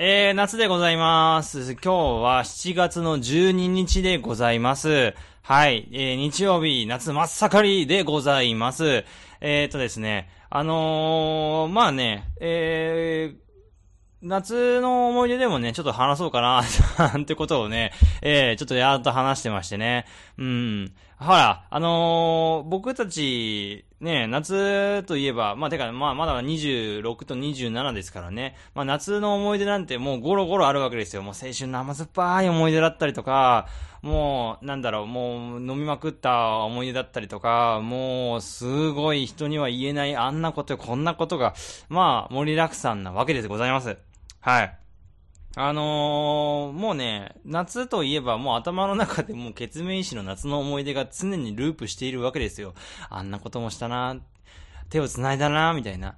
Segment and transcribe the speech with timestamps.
[0.00, 1.72] えー、夏でございます。
[1.72, 5.12] 今日は7月の12日でございます。
[5.42, 5.88] はい。
[5.90, 9.04] えー、日曜日、夏真っ盛りでございます。
[9.40, 13.38] えーとですね、あのー、まあね、えー、
[14.22, 16.62] 夏の思い出でもね、ちょっと話そうかな、
[16.98, 17.90] なんてことをね、
[18.22, 20.06] えー、ちょっとやっと話してましてね。
[20.38, 20.92] うん。
[21.20, 28.54] ほら、あのー、僕たち、ね、夏といえば、まあ、てか、まあ、まだ26と27ですからね。
[28.72, 31.22] まあ、夏の思い出なんてもうゴロゴロあるわけですよ。
[31.22, 33.66] もう青春の甘酸っぱい思い出だったりとか、
[34.00, 41.54] もう、なんだろう、もう飲みまくった思い出だったりとか、もう、すごい人には言えないあんなことこんなことが、
[41.88, 43.96] まあ、盛りだくさんなわけでございます。
[44.38, 44.78] はい。
[45.60, 52.74] あのー、もうね、夏といえばもう頭の中でもう決命石の夏の思い出が常にループしているわけですよ。
[53.10, 54.18] あんなこともしたな、
[54.88, 56.14] 手を繋いだな、みたいな。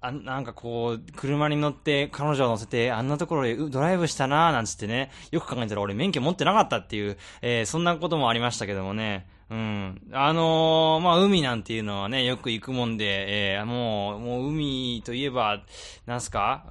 [0.00, 9.26] あなんかこう、車に乗って彼女を乗せてあんなところでドライブしたな、なんつってね、よく考えたら俺免許持ってなかったっていう、えー、そんなこともありましたけどもね。
[9.50, 10.00] うん。
[10.12, 15.62] あのー、まあ、海なんていうのはね、よく行くもんで、えー、もう、もう海といえば、
[16.06, 16.64] なんすか？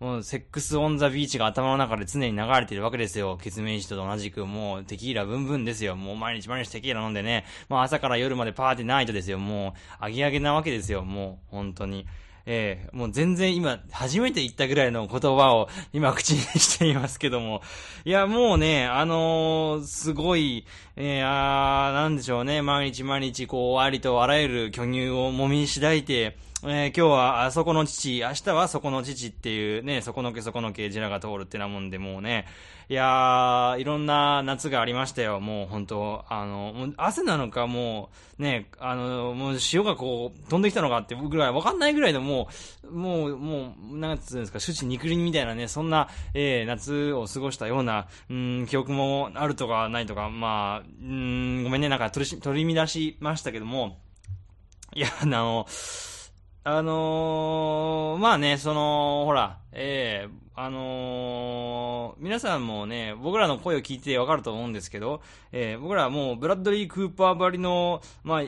[0.00, 3.38] うん、もう、セックスオンザビーチが頭の中で常に流れてるわけですよ。
[3.40, 5.94] 血明石と同じく、もう、テキーラブンブンですよ。
[5.94, 9.38] もう、毎日毎日テキーラ飲んでね、もう朝から夜までパーティーナイトですよ。
[9.38, 11.04] もう、アゲアゲなわけですよ。
[11.04, 12.04] もう、本当に。
[12.46, 17.62] ええー、もう全然今、初めて言ったぐらいの言葉を今口にしていますけども。
[18.04, 32.46] いや、もうね、あのー、すごい、えー、あー、なんでしょうね、毎日毎日、こう、ありとあらゆる巨乳を揉みしだいて、えー、今日はあそこの父、明日はそこの父っていうね、そこのけそこのけジラが通るってなもんで、もうね、
[32.88, 42.48] いやー、いろんな夏がありましたよ、もう本当あの、もう汗なのか、もう、ね、あの、もう潮がこう、飛んできたのかってぐらい、わかんないぐらいのも
[42.82, 53.98] う、もう、もう、なんつうんですか、主地肉林みたいなね、そんな、えー、夏を過ごしたような、うん、記憶もあるとかないとか、まあ、うん、ごめんね、なんか取り、取り乱しましたけども、
[54.94, 55.66] いや、あの、
[56.66, 65.20] あのー、まあね、その、ほら、ええー、あのー、皆さんもね、僕らの声を聞いてわかると思うんですけど、
[65.52, 68.42] えー、僕らはもう、ブラッドリー・クーパーばりの、まあ、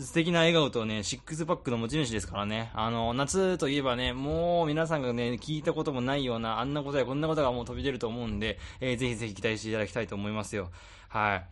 [0.00, 2.70] 素敵な笑顔とね、シックスパックの持ち主ですからね。
[2.74, 10.70] あの、夏といえばね、もう皆さんがね、聞いたこともないような、あんなことやこんなことがもう飛び出ると思うんで、えー、ぜひぜひ期待していただきたいと思いますよ。
[11.08, 11.44] はい。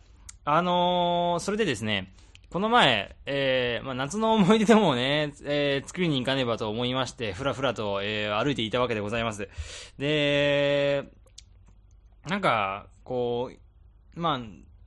[0.45, 2.13] あのー、それでですね、
[2.49, 9.49] この前、えー、まあ、夏の思い出でもね、えー、作りに行かねばと思いまして、ふらふらと、えー、歩いていたわけでございます。
[9.97, 11.03] で、
[12.25, 13.51] なんか、こ
[14.15, 14.39] う、ま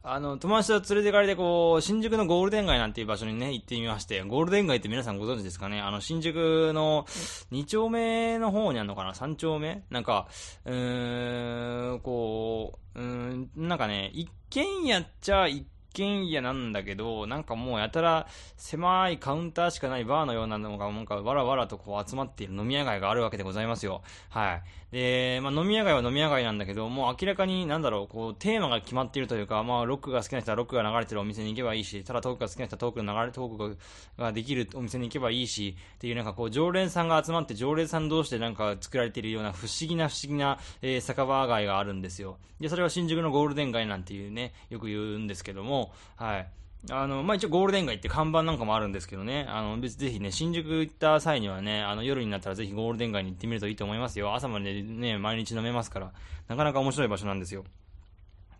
[0.02, 5.82] あ、あの、友達と連れてかれて、こう、新宿のゴールデン街なんていう場所にね、行ってみまして、ゴールデン街って皆さんご存知ですかね？
[5.82, 7.04] あの、新宿の
[7.52, 9.84] 2丁目の方にあるのかな ?3 丁目？
[9.90, 10.28] なんか、
[10.64, 24.02] うーん、こう、うん、なんかね、一軒家っちゃ一軒家なんだけど、なんかもうやたら狭いカウンターしかないバーのようなのが、なんかわらわらとこう集まっている飲み屋街があるわけでございますよ。
[24.28, 24.62] はい。
[24.92, 33.78] で、まあ飲み屋街は飲み屋街なんだけど、もう明らかになんだろう、こうテーマが決まっているというか、まあロックが好きな人はロックが流れてるお店に行けばいいし、ただトークが好きな人はトークの流れ、トーク
[34.18, 42.38] ができるお店に行けばいいし、っていうなんかこう常連さんが集まって常連さん同士でなんか作られているような不思議な不思議な、えー、酒場街があるんですよ。
[42.58, 46.48] で、それは新宿のゴールデン街なんていうね、よく言うんですけども、はい。
[46.88, 54.34] あの、まあ、一応ゴールデン街って看板なんかもあるんですけどね、あの、別ぜひね、新宿行った際にはね、あの、夜になったらぜひゴールデン街に行ってみるといいと思いますよ。
[54.34, 56.12] 朝までね、毎日飲めますから、
[56.48, 57.64] なかなか面白い場所なんですよ。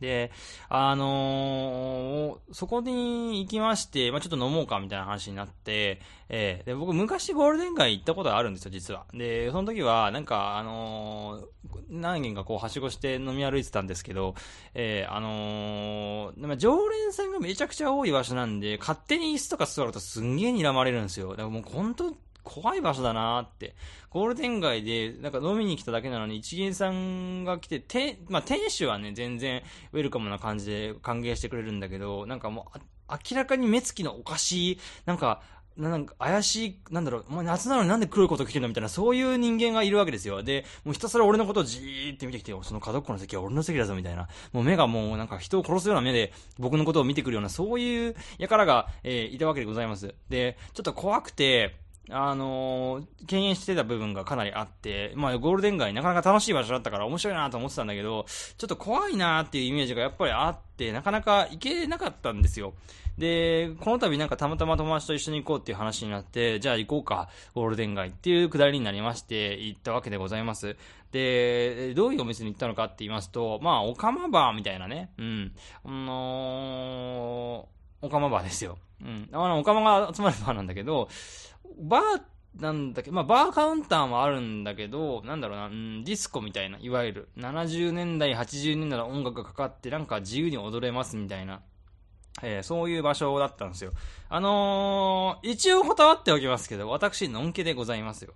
[0.00, 0.32] で、
[0.68, 6.00] あのー、そこに行きまして、まあ、ちょっと飲もうかみたいな話になって、
[6.30, 9.04] えー、で、僕昔ゴールデン街行ったことがあるんですよ、実は。
[9.12, 11.59] で、その時は、なんか、あのー、
[11.90, 14.34] 何軒かこう、はしごして飲み歩いてたんですけど、
[14.74, 21.30] えー、あのー、常連さんがめちゃくちゃ多い場所なんで、勝手に椅子とか座るとすんげえ睨まれるんですよ。
[21.30, 23.74] だからもう本当怖い場所だなって。
[24.10, 29.62] ゴールデン街で、なんか飲みに来ただけなのに、一元さんが来て、て、まあ、店主はね、全然
[29.92, 32.78] ウェルカムな感じで歓迎してくれるんだけど、なんかもう、
[33.30, 35.42] 明らかに目つきのおかしい、なんか、
[35.76, 40.42] なんか怪しい、なんだろう、お前夏なのになんで黒いこと着てんのみたいな、そういう人間がいるわけですよ。
[40.42, 44.28] で、もうひたすら俺のことをじーって見てきて、その角っこの席は俺の席だぞ、みたいな。
[44.52, 50.14] もう目がもうなんか人を殺すような目で僕のことを見てくるような、そういう輩が、えー、いたわけでございます。
[50.28, 51.76] で、ちょっと怖くて、
[52.10, 58.26] あのー、敬遠してた部分がかなりあって、まあ、ゴールデン街なかなか楽しい場所だったから面白いなと思ってたんだけど、
[58.58, 62.74] ちょっと怖いなっていうイメージがやっぱりあって、なかなか行けなかったんですよ。
[63.18, 70.76] で、この度なんかたまたま友達と一緒に行こうっていう話になって、じゃあ行こうか、ゴールデン街っていうくだりになりまして、行ったわけでございます。
[71.12, 75.52] で、どういうお店に行ったのかって言いますと、まあ、オカマバーみたいなね、うん、
[75.84, 78.78] あのー、オカマバーですよ。
[79.02, 79.28] うん。
[79.32, 81.08] あの、オカマが集まるバーなんだけど、
[81.78, 82.22] バー
[82.58, 91.60] なんだけど、まあ、バーカウンターもあるんだけど、なんだろうな、うん、ディスコみたいな、いわゆる、70年代、80年代の音楽がかかって、なんか自由に踊れますみたいな、
[92.42, 93.92] えー、そういう場所だったんですよ。
[94.28, 98.34] あのー、一応断っておきますけど、私、のんけでございますよ。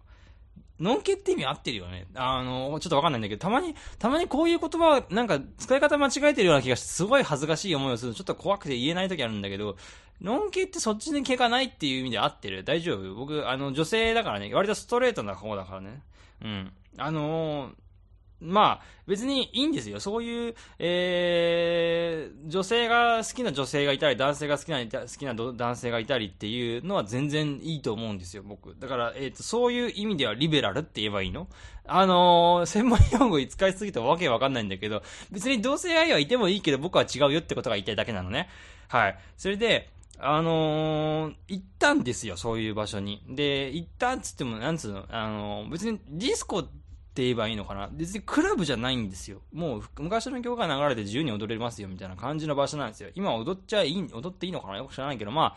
[0.81, 2.07] のんけって意味合ってるよね。
[2.15, 9.77] あの、ちょっとわかんないんだけど、たまに、たまにこういう言葉、なんか使い方間違えてるような気がして、すごい恥ずかしい思いをするちょっと怖くて言えない時あるんだけど、
[10.25, 12.65] のんけってそっちに毛がないっていう意味で合ってる？
[12.65, 13.15] 大丈夫？
[13.15, 16.03] 僕、あの、女性だからね、割とストレートな方だからね。
[16.43, 16.73] うん。
[16.97, 17.73] あのー、
[18.41, 20.01] まあ、別にいいんですよ。
[20.01, 28.75] そういう、えー、女性が好きな女性がいたり、男性が好きな、好きな男性がいたりっていうのは全然いいと思うんですよ、僕。
[28.79, 31.49] だから、えっ、ー、と、そういう意味ではリベラルって言えばいいの？
[31.87, 38.49] あのー、専門用語使いすぎてわけわかんないんだけど、別に同性愛はいてもいいけど僕は違うよってことが言いたいだけなのね。
[38.89, 39.19] はい。
[39.37, 43.25] それで、あのー、行ったんですよ、そういう場所に。
[43.29, 47.89] で、行ったっつっても、なんつうの、あのー、別にディスコって言えばいいのかな。
[47.93, 49.41] 別にクラブじゃないんですよ。
[49.53, 53.11] もう昔の曲が流れて自由に踊れますよみたいな感じの場所なんですよ。
[53.15, 55.57] 今踊っちゃいい、踊っていいのかなよく知らないけど、ま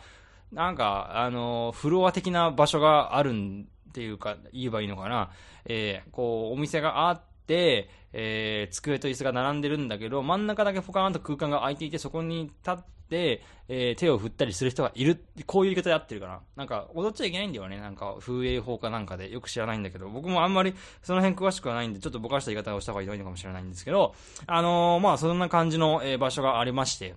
[0.52, 5.30] なんか、あの、フロア的な場所があるんっていうか、言えばいいのかな。
[5.64, 15.24] えー、こう、お店があって、えー、机と椅子が並んでるんだけど、真ん中だけポカーンと空間が空いていて、そこに立って、えー、手を振ったりする人がいる。
[15.46, 16.40] こういう言い方で合ってるかな。
[16.56, 17.78] なんか、踊っちゃいけないんだよね。
[17.80, 19.30] なんか、風営法かなんかで。
[19.30, 24.14] よく知らないんだけど、僕もあんまりその辺詳しくはないんで、ちょっとぼかした言い方をした方がいいのかもしれないんですけど、
[24.46, 27.14] あのー、まあ、そんな感じの、えー、場所がありまして、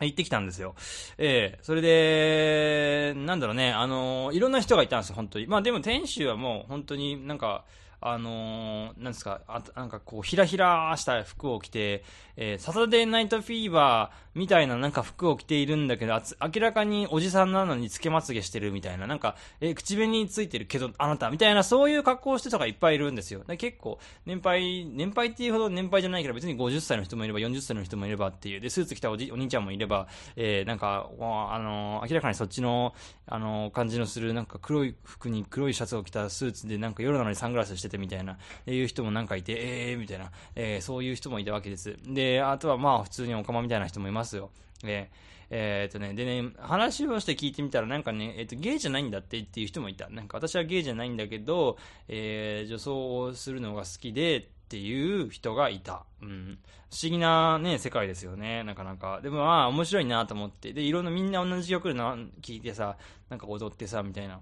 [0.00, 0.74] 行ってきたんですよ。
[1.18, 5.46] ええー、それで、なんだろうね、あの、いろんな人がいたんですよ、本当に。
[5.46, 7.64] まあでも店主はもう本当になんか、
[8.00, 12.04] あのー、なんですか、あなんかこう、ひらひらした服を着て、
[12.40, 23.42] えー、サタデーナイトフィーバーみたいななんか服を着ているんだけど、明らかにおじさんなのにつけまつげしてるみたいな、なんか、えー、口紅についてるけど、あなたみたいな、そういう格好をしてたがいっぱいいるんですよ。
[23.58, 30.06] 結構、年配、年配っていうほど年配じゃないけど、別に50歳の人もいれば、40歳の人もいればっていう、で、スーツ着たおじお兄ちゃんもいれば、
[30.36, 32.94] えー、なんか、あのー、明らかにそっちの、
[33.26, 38.38] あのー、感じのする、なんか黒い服に黒いシャツを着たスーツで、なんか夜なのにサングラスしててみたいな、
[38.68, 41.96] いう人もなんかいて、えー、みたいな、えー、そういう人もいたわけです。
[42.06, 44.50] で、あとはまあ、普通にオカマみたいな人もいますよ。
[44.84, 50.08] えーえー、っとね、でね、話をして聞いてみたら、なんかね、えー、っと、ゲイじゃないんだってっていう人もいた。
[50.10, 51.78] なんか私はゲイじゃないんだけど、
[52.08, 56.04] えー、女装をするのが好きでっていう人がいた。
[56.20, 56.58] うん。
[56.90, 59.20] 不思議なね、世界ですよね、なかなか。
[59.22, 60.72] でもまあ、面白いなと思って。
[60.74, 62.98] で、いろんなみんな同じ曲でな聞いてさ、
[63.30, 64.40] なんか踊ってさ、みたいな。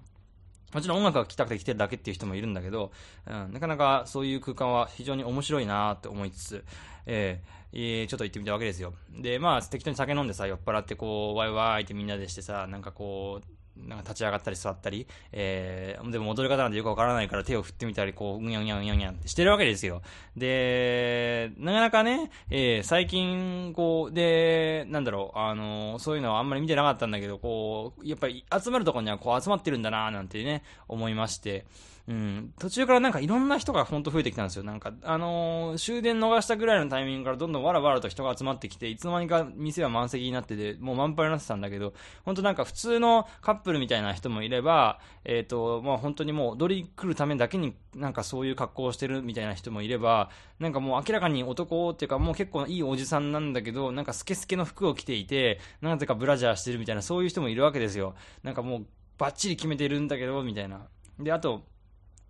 [0.76, 2.93] もちろん音楽が聴きたくて来てるだけっていう人もいるんだけど、
[3.26, 6.64] うん、なかなかそういう空間は非常に面白いなって思いつつ、
[7.06, 8.93] えー、えー、ちょっと行ってみたわけですよ。
[9.11, 13.46] で、まあ、適当に酒飲んでさ、酔っ払ってこう、ワイワイってみんなでしてさ、なんかこう、
[13.87, 20.02] なんか立ち上がったり座ったり、えー、でも踊り方なんてよくわからないから手を振ってみたり、こう、うにゃうにゃうにゃうにゃってしてるわけですよ。
[20.37, 31.67] で、なかなかね、えー、最近、こう、で、なんだろう、あのー、そういうのはあんまり見てなかったんだけど、こう、やっぱり集まるところにはこう集まってるんだななんてね、思いまして、
[32.08, 34.62] うん、途中からなんかいろんな人がほんと増えてきたんですよ。
[34.62, 58.14] なんか、あのー、終電逃したぐらいのタイミングからどんどんわらわらと人が集まってきて、いつの間にか店は満席になってて、もう満杯になってたんだけど、本当なんか普通のカップルみたいな人もいれば、えっ、ー、と、まあ本当にもう踊り来るためだけになんかそういう格好をしてるみたいな人もいれば、なんかもう明らかに男っていうかもう結構いいおじさんなんだけど、なんかスケスケの服を着ていて、なぜかブラジャーしてるみたいな、そういう人もいるわけですよ。
[58.45, 58.87] なんかもう
[59.19, 60.87] バッチリ決めてるんだけど、みたいな。
[61.19, 61.64] で、あと、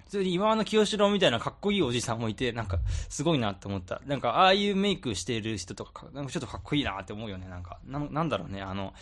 [0.07, 4.01] 普通に今の清志郎みたいなかっこいいおじさんもいて、なんか、すごいなって思った。
[4.07, 7.49] なんか、ああいうメイクしてる人とか、なんかちょっとかっこいいなって思うよね。
[7.49, 8.95] なんか、ななんだろうね、あの、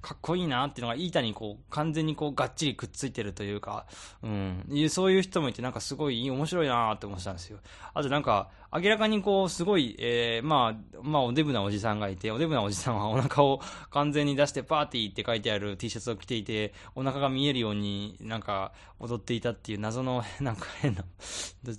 [0.00, 3.86] かっこいいなっていうのが、板にこう、完全にこう、がっちりくっついてるというか、
[4.22, 7.58] うん、そういう人もいて、なんかすごい面白いなって思ってたんですよ。
[7.92, 13.60] あとなんか、明らかにこう、すごい、えー、まあ、まあ、おデブなおじさんがいて、おデブなおじさんはお腹を
[13.90, 21.04] 完全に出して、パーティーって書いてある T シャツを着ていて、お腹が見えるようになんか踊っていたっていう謎の、 なんか変な、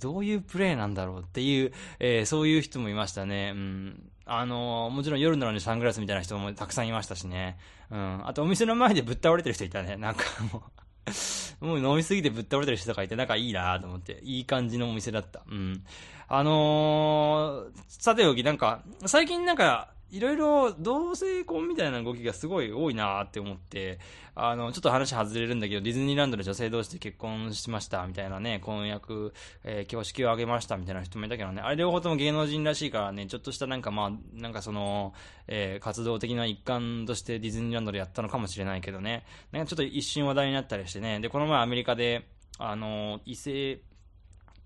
[0.00, 3.52] どういうプレイなんだろうっていう、えー、そういう人もいましたね。
[3.54, 4.10] うん。
[4.26, 7.58] あの、もちろん夜なのにサングラスみたいな人もたくさんいましたしね。
[7.90, 8.26] うん。
[8.26, 9.96] あとお店の前でぶっ倒れてる人いたね。
[9.96, 10.84] なんかもう
[11.66, 15.42] もう飲みすぎてぶっ倒れてる人とかいて、なんかいいなと思って、いい感じのお店だった。
[15.50, 15.84] うん。
[16.28, 23.98] あのー、さておき、なんか、最近なんか、いろいろ同性婚みたいな動きがすごい多いなって思って、
[24.36, 35.14] あの、ちょっと話外れるんだけど、ディズニーランドで女性同士で結婚しましたみたいなね、婚約、えー、挙式を挙げましたみたいな人もいたけどね、あれ両方とも芸能人らしいからね、ちょっとしたなんかまあ、なんかその、
[35.48, 42.28] えー、活動的な一環としてディズニーランドでやったのかもしれないけどね、なんかちょっと一瞬話題になったりしてね、で、この前アメリカで、
[42.58, 43.80] あの、異性、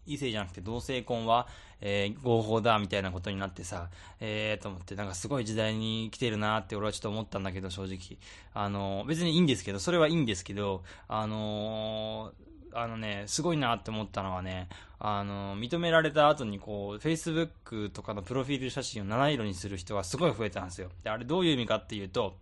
[0.08, 1.46] 異性じゃなくて同性婚は、
[1.80, 3.88] えー、合法だみたいなことになってさ、
[4.20, 8.18] えーと思って、なんかすごい時代に来てるなって俺はちょっと思ったんだけど、正直。
[8.54, 20.90] あの、別にいいんですけど、それはいいんですけど、あのー、あのね、すごいなって思ったのはね、あの、認められた後にこう、Facebook とかのプロフィール写真を七色にする人がすごい増えたんですよ。
[21.02, 22.36] で、あれどういう意味かっていうと、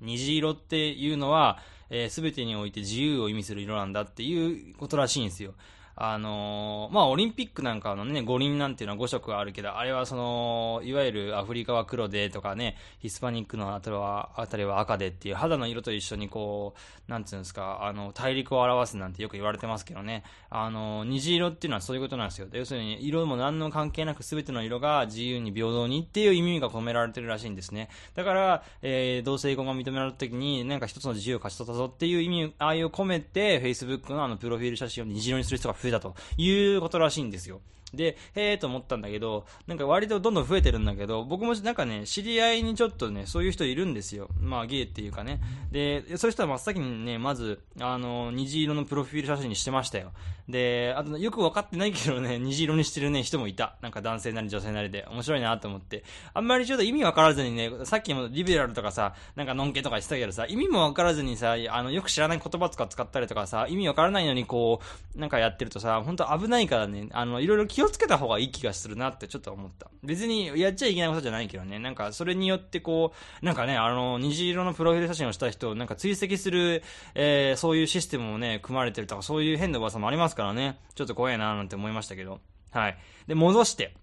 [0.00, 1.58] 虹色っていうのは、
[1.90, 5.54] えー、全てにおいて自由を意味する色なんだっていうことらしいんですよ。
[5.96, 16.74] あのー、まあ、オリンピックなんかのね、五輪なんていうのは5色あるけど、あれはその、いわゆるアフリカは黒でとかね、ヒスパニックのあたりは、あたりは赤でっていう肌の色と一緒にこ
[17.08, 22.48] う、なんつうんですか、あの、大陸を表すなんてよく言われてますけどね、あの、虹色っていうのはそういうことなんですよ。
[22.52, 27.88] 要するに、色も何の関係なく全ての色が自由に平等にっていう意味が込められてるらしいんですね。
[28.14, 37.60] だから、えー、同性婚が認められた時に、なんか一つの自由を勝ち取ったぞっていう意味、ああいう込めて、Facebook のあの、プロフィール写真を虹色にする人が増えたということらしいんですよ。
[37.96, 44.28] で、へえと思ったんだけど、なんか割とどんどん増えてるんだけど、僕もなんかね、知り合いにちょっとね、そういう人いるんですよ。
[44.40, 45.40] まあゲイっていうかね。
[45.70, 50.12] で、そういう人は真っ先にね、まず、あの、虹色のプロフィール写真にしてましたよ。
[50.48, 53.76] で、あと、よく分かってないけどね、虹色にしてるね、人もいた。
[53.80, 55.06] なんか男性なり女性なりで。
[55.10, 56.04] 面白いなと思って。
[56.34, 64.80] あんまりちょっと意味分からずにね、さっきもリベラルとかさ、なんかのんけとか言ってたけどさ、意味も分からずにさ、あの、よく知らない言葉とか使ったりとかさ、意味分からないのにこ
[65.16, 69.90] う、なんかやってるとさ、本当危ないからね、あの、いろいろ気ををつけた方がいい気がするなってちょっと思った。
[70.02, 73.12] 別にやっちゃいけないことじゃないけどね、なんかそれによってこ
[73.42, 76.82] う、なんかね、あの、虹色のプロフィール写真をした人をなんか追跡する、
[77.14, 82.40] えー、そういうシステムもね、組まれてるとか、そういう変な噂もありますからね、ちょっと怖いななんて思いましたけど。
[82.72, 82.98] はい。
[83.26, 83.94] で、戻して、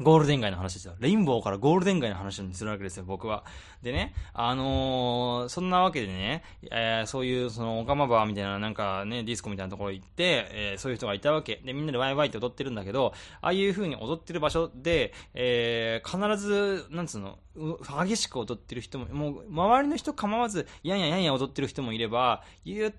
[0.00, 0.94] ゴールデン街の話ですよ。
[1.00, 3.44] レインボーからゴールデン街の話にするわけですよ、僕は。
[3.82, 11.62] でね、あのー、そんなわけでね、えー、そういう、その、オカマバーみたいな、なんかね、ディスコみたいなところ行って、えー、そういう人がいたわけ。
[11.64, 17.38] で、みんなでワイワイって踊ってるんだけど、ああいう風に踊ってる場所で、えー、必ず、なんつうの、
[18.04, 22.92] 激しく踊ってる人も、もう、周りの人構わず、やんやんやんや踊ってる人もいれば、ゆっ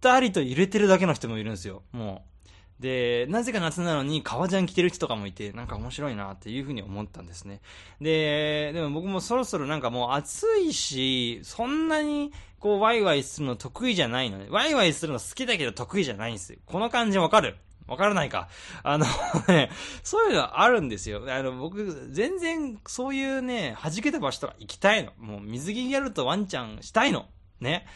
[0.00, 2.37] たりと揺れてるだけの人もいるんですよ、もう。
[2.80, 7.60] で、なぜか夏なのに革ジャン着てる人とかもいて、なんか面白いなっていうふうに思ったんですね。
[8.00, 14.46] で、でも僕もそろそろなんかもう暑いし、そんなにこうワイワイするの得意じゃないのね。
[14.50, 16.58] ワイワイするの好きだけど得意じゃないんですよ。
[16.66, 17.56] この感じわかる？
[17.88, 18.48] わからないか？
[18.82, 19.06] あの
[19.48, 19.70] ね、
[20.02, 21.22] そういうのあるんですよ。
[21.26, 25.12] あの、僕、全然そういうね、弾けた場所とか行きたいの。
[25.18, 27.26] もう水着やるとワンちゃんしたいの。
[27.60, 27.86] ね。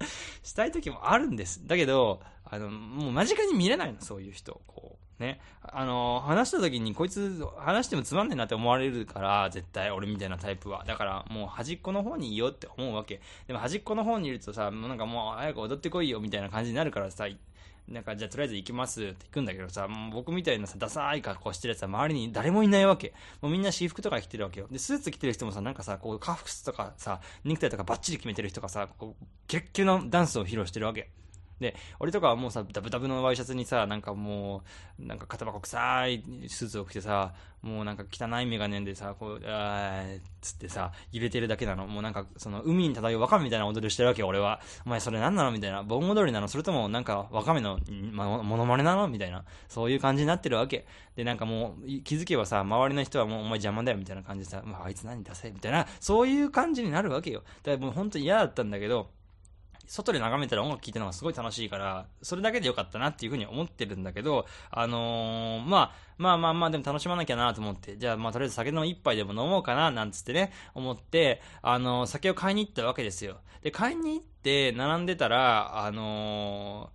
[0.42, 1.66] したい時もあるんです。
[1.66, 4.60] だけど、あの、もう間近に見れないの、そういう人。
[4.66, 5.40] こう、ね。
[5.62, 10.84] あの、話した時にこいつ話してもつまんねえなって思われるから、絶対俺みたいなタイプは。
[10.84, 13.20] だからもう端っこの方にいよって思うわけ。
[13.46, 17.28] でも端っこの方にいるとさ、もうなんかもう早く踊ってこいよみたいな感じになるからさ、
[17.90, 23.12] なんか、じゃあとりあえず行きますって行くんだけどさ、もう僕みたいなさ、ダサい格好してるやつは周りに誰もいないわけ。
[23.40, 24.68] もうみんな私服とか着てるわけよ。
[24.70, 31.10] で、スーツ着てる人もさ、なんかさ、こう、カフスとかさ、ネクタイとかバッチリ決めてる人がさ、こう、キレッキレのダンスを披露してるわけ。
[31.60, 34.62] で、俺とかはもうさ、ダブダブのワイシャツにさ、なんかも
[34.98, 41.86] う、なんか肩箱臭いスーツを着てさ、もうなんか汚いメガネでさ、こう、あーっつってさ、揺れてるだけなの。
[41.86, 44.60] もうなんか、その、海に漂うワカメみたいな踊りをしてるわけよ、俺は。
[44.86, 45.82] お前それ何なのみたいな。
[45.82, 47.78] 盆踊りなのそれともなんか、ワカメの、
[48.12, 49.08] ま、モノマネなの？
[49.08, 49.44] みたいな。
[49.68, 50.86] そういう感じになってるわけ。
[51.16, 57.42] で、なんかもう、気づけばさ、周りの人はもうお前邪魔だよ、みたいな感じでさ、あいつ何出せみたいな、そういう感じになるわけよ。
[57.62, 59.10] だからもう本当に嫌だったんだけど、
[59.90, 73.38] 外で眺めたら音楽聴いてるのがすごい楽しいから、それだけでよかったなっていうふうに思ってるんだけど、あのー、まあ、まあまあまあ、でも楽しまなきゃなと思って、じゃあまあとりあえず酒の一杯でも飲もうかな、なんつってね、思って、あのー、酒を買いに行ったわけですよ。
[73.62, 76.90] で、買いに行って、並んでたら、あの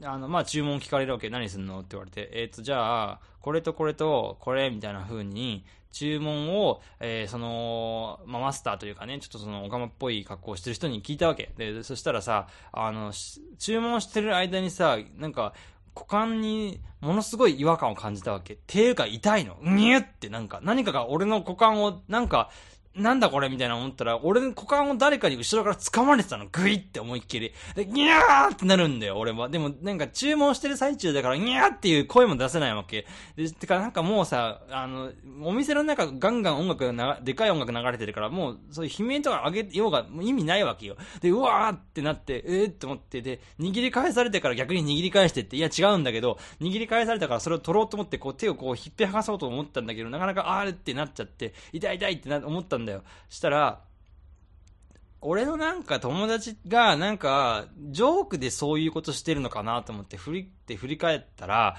[0.00, 1.28] ー、あの、まあ、注文聞かれるわけ。
[1.28, 2.30] 何すんのって言われて。
[2.32, 11.52] えっ、ー、と、じゃあ、これとこれとこれみたいな風に、注文を、えー、その、まあ、マスターというかね、ちょっとその、オカマっぽい格好をしてる人に聞いたわけ。
[11.56, 13.12] で、そしたらさ、あの、
[13.58, 15.54] 注文してる間にさ、なんか、
[15.94, 18.56] 股間にものすごい違和感を感じたわけ。
[18.66, 19.56] ていうか痛いの。
[19.60, 22.50] にゅってなんか、何かが俺の股間をなんか
[22.96, 26.46] なんだこれみたいな思ったら、俺の股間を誰かに後ろから掴まれてたの。
[26.50, 27.52] グイって思いっきり。
[27.76, 29.48] で、ギャーってなるんだよ、俺は。
[29.48, 33.06] でも、なんか注文してる最中だから、ギャーっていう声も出せないわけ。
[33.36, 40.96] で、てかなんかもうさ、あの、お店の中ガンガン音楽が、でかい音楽流れてるから、もう、そういう悲鳴とか上げようが意味ないわけよ。
[41.20, 53.02] で、うわーってなって、えーって思って、で、握り返されてから逆に握り返してって、いや違うんだけど、握り返されたからそれを取ろうと思って、こう手をこう引っぺ剥がそうと思ったんだけど、なかなかあーってなっちゃって、痛い痛いってな思ったんだよ。
[53.28, 53.82] したら、
[55.22, 61.76] 俺のなんか友達がなんか、ジョークでそういうことしてるのかなと思って振りって振り返ったら、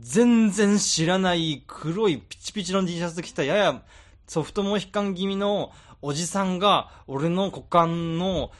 [0.00, 3.82] 全然知らない黒いピチピチの T シャツ着たやや
[4.26, 8.52] ソフトモヒカン気味のおじさんが俺の股間の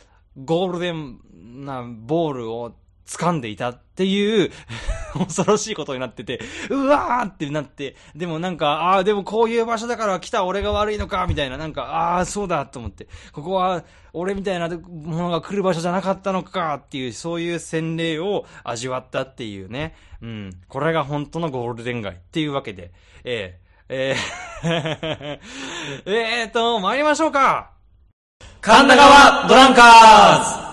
[0.43, 1.21] ゴールデン
[1.67, 2.75] なボールを
[3.09, 4.53] 掴んでいたっていう
[5.19, 19.95] 恐ろしいことになってて、うわーってなって、でもなんか、ああ、でもこういう場所だから来た俺が悪いのか、みたいな、なんか、ああ、そうだと思って、ここは俺みたいなものが来る場所じゃなかったのかっていう、そういう洗礼を味わったっていうね。
[20.21, 20.51] うん。
[20.69, 22.93] これが本当のゴールデン街っていうわけで、
[23.25, 23.69] ええ。
[23.91, 25.39] えー
[26.05, 27.71] えーと、参りましょうか。
[28.61, 30.68] 神田川ドランカーズ。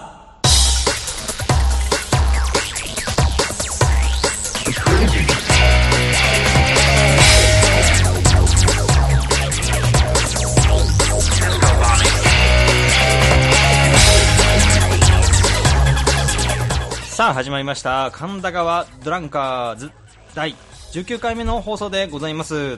[17.16, 18.12] さあ始まりました。
[18.12, 19.90] 神田川ドランカーズ
[20.34, 20.54] 第
[20.92, 22.78] 19回目の放送でございます。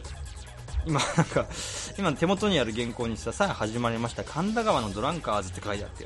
[0.86, 1.48] 今なんか
[1.98, 4.24] 今手元にある原稿にささあ始まりました。
[4.24, 6.06] 神田川のドランカーズって書いてあって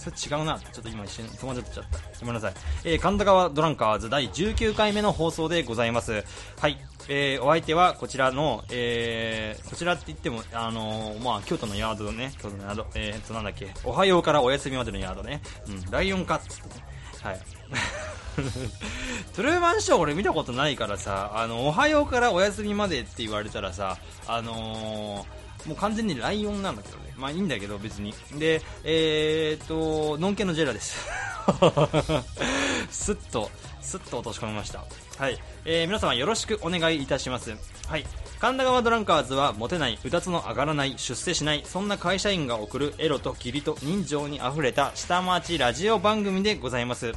[0.00, 0.58] それ違うな。
[0.58, 1.98] ちょっと今一瞬戸惑っちゃった。
[2.20, 2.54] ごめんなさい、
[2.84, 6.24] えー、神田川ドランカーズ第19回目の放送でございます。
[6.58, 6.78] はい。
[7.08, 16.84] えー、お相手はこちらの、えー、こちらって言っても、あのー、まあ、京都のヤードね、京都のヤード、えー、っと、なんだっけ、おはようからお休みまでのヤードね、うん、ライオンカッツってね、
[17.22, 17.40] はい。
[19.34, 27.09] トゥルーマンショー俺見たことないからさ、あの、おはようからお休みまでって言われたらさ、あのー、もう完全にライオンなんだけどね。
[27.20, 28.14] まあいいんだけど別に。
[28.38, 31.06] で、えー、っと、ノンケのジェラです。
[32.90, 33.50] スッと、
[33.80, 34.84] スッと落とし込みました。
[35.18, 35.38] はい。
[35.64, 37.54] えー、皆様よろしくお願いいたします。
[37.86, 38.06] はい。
[38.40, 47.12] 神田川ドランカーズはモテない、うたつの上がらない、出世しない、そんな会社員が送るエロと義理と人情に溢れた下町ラジオ番組でございます。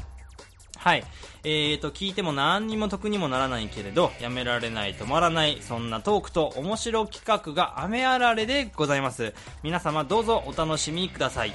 [0.84, 1.04] はい。
[1.46, 9.34] えーと、聞いても何にも得にもならないけれど、やめられない、止まらない、そんなトークと面白企画が雨あられでございます。
[9.64, 11.54] 皆様どうぞお楽しみください。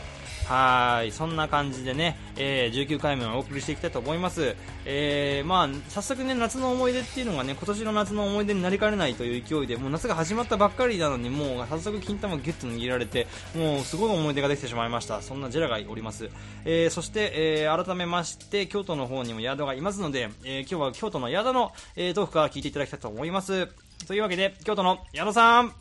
[0.48, 4.56] はい、そんな感じでね、えー、19回目をお送りしていきたいと思います。
[4.86, 15.20] えー、まあ、早速ね、夏の思い出っていうのがね、今年の夏の思い出になりかねないという勢いで、もう夏が始まったばっかりなのに、もう早速金玉ギュッと握られて、もうすごい思い出ができてしまいました。
[15.20, 16.30] そんなジェラがおります。
[16.64, 23.68] えー、そして、えー、改めまして、京都の方にも宿がいますので、えー、今日は京都の宿の、えー、トークから聞いていただきたいと思います。
[24.06, 25.74] というわけで、京都の宿さん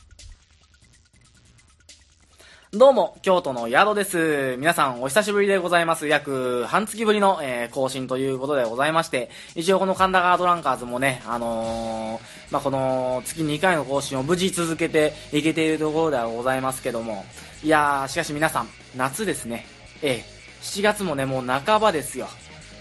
[2.73, 4.57] どうも、京都の宿です。
[4.57, 6.05] 皆さん、お久しぶりでございます。
[6.09, 17.25] 約半月ぶりの、えー、更新ということでございまして、一応この神田川ドランカーズもね、あのー、まあ、この月2回の更新を無事続けていけているところではございますけども、
[17.63, 19.65] いやー、しかし皆さん、夏ですね。
[20.01, 22.27] ええ7月もね、もう半ばですよ。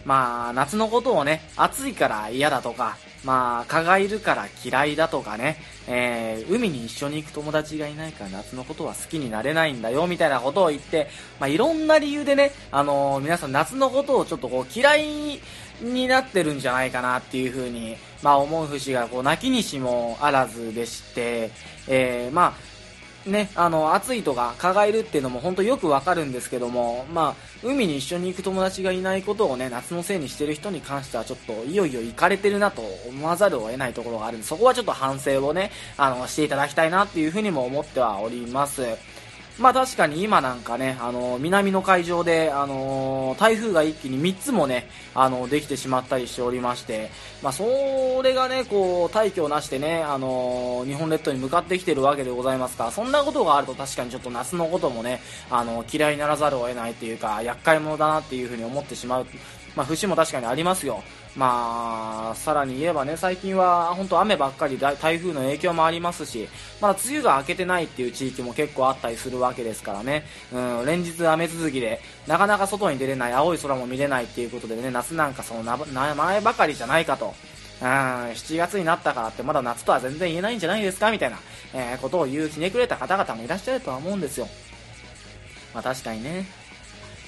[0.04, 5.56] まあ、夏のことをね、暑いから嫌だとか、まあ、蚊がいるから嫌いだとかね、
[5.88, 11.08] えー、海に一緒に行く友達がいないから夏のことは好きになれないんだよ、みたいなことを言って、
[11.40, 15.40] まあ、いろんな理由でね、あのー、皆さん夏のことをちょっとこう嫌い
[15.82, 21.50] になってるんじゃないかなっていうふうに、まあ、思う節が、こう、泣きにしもあらずでして、
[21.88, 22.65] えー、まあ、
[23.26, 38.82] ね、あの、暑いとか蚊がいるっていうのも本当よくわかるんですけども、まあ、海に一緒に行く友達がいないことをね、夏のせいにしてる人に関してはちょっといよいよ行かれてるなと思わざるを得ないところがあるんで、そこはちょっと反省をね、あの、していただきたいなっていうふうにも思ってはおります。
[39.58, 47.10] まあ確かに今なんかね、あの南の海上で、あの台風が一気に3つもね、あのできてしまったりしておりまして、
[47.42, 47.64] まあそ
[48.22, 59.26] れがね、こう、大気をなしてね、あの日本列島に向かってきてるわけでございますから、そんなことがあると確かにちょっと夏のこともね、あの嫌いにならざるを得ないっていうか、厄介者だなっていうふうに思ってしまう、
[59.74, 61.02] まあ節も確かにありますよ。
[61.36, 66.48] まあ、さらに言えばね、最近は本当雨ばっかり台風の影響もありますし、
[66.80, 77.34] まだ梅雨が明けてないっていう地域も結構あったりするわけですからね、うん、連日雨続きで、なかなか外に出れない、青い空も見れないっていうことでね、夏なんかその名前ばかりじゃないかと
[77.82, 81.38] あ7月になったからってまだ夏とは全然言えないんじゃないですかみたいな、
[81.74, 84.48] えー、ことを言うひねくれた方々もいらっしゃるとは思うんですよ。
[85.74, 86.46] まあ確かにね。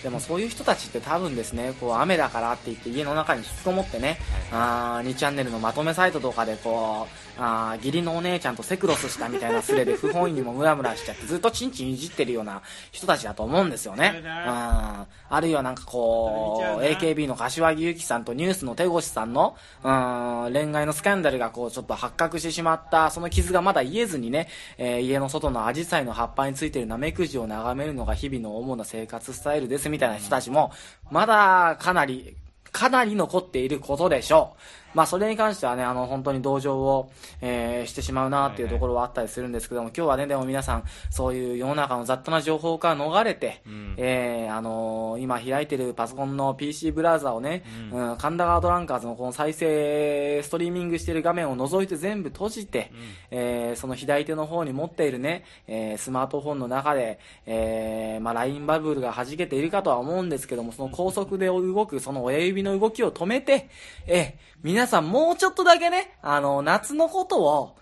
[0.02, 4.18] でもそういう人たちって多分ですね、こう雨だからって言って家の中に引きこもってね、
[4.52, 14.22] あ2チャンネルのまとめサイトとかでこう、あ義理のお姉ちゃんとセクロスしたみたいなスレで不本意にもムラムラしちゃってずっとチンチンいじってるような人たちだと思うんですよね。
[14.26, 24.48] ああるいはなんかこう、AKB の柏木由紀さんとニュースの手越さんの、うん、恋愛のスキャンダルがこうちょっと発覚してしまった、その傷がまだ癒えずにね、
[24.78, 30.72] えー、家の外のアジサイの葉っぱについてるナメクジを眺めるのが日々の主な生活スタイルですみたいな人たちも、
[31.10, 32.36] まだかなり、
[32.72, 34.60] かなり残っていることでしょう。
[34.94, 63.68] まあ、それに関してはね、あの、本当に同情を、えー、してしまうなっていうところはあったりするんですけども、今日はね、でも皆さん、そういう世の中の雑多な情報から逃れて、うん、えー、あのー、今開いてるパソコンの PC ブラウザをね、うん、うん、神田川ドランカーズのこの再生、ストリーミングしてる画面を除いて全部閉じて、うん、えー、その左手の方に持っているね、えー、スマートフォンの中で、えー、まあ、ラインバブルが弾けているかとは思うんですけども、その高速で動く、その親指の動きを止めて、
[64.06, 67.76] えー、皆さんもうちょっとだけね、あの、夏のことを、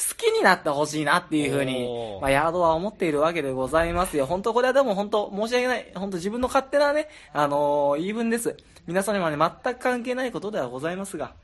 [0.00, 1.86] 好きになってほしいなっていうふうに、
[2.22, 4.24] まあ、ヤードは思っているわけでございますよ。
[4.24, 5.92] 本当これはでも本当申し訳ない。
[5.94, 8.56] 本当自分の勝手なね、あのー、言い分です。
[8.86, 11.34] 皆さんにはね、全く関係ないことではございますが。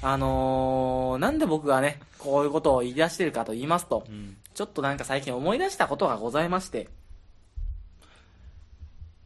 [0.00, 6.88] あのー、なんで僕がね、こういうことを言い出してるかと言いますと、うん、ちょっとなんか最近思い出したことがございまして、